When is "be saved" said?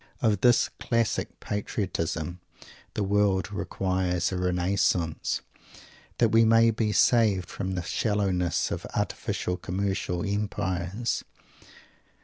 6.71-7.47